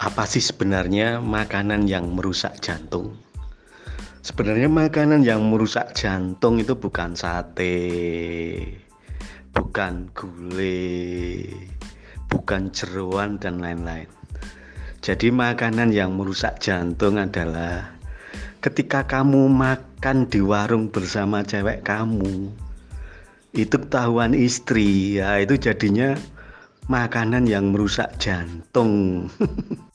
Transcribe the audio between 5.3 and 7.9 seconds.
merusak jantung itu bukan sate,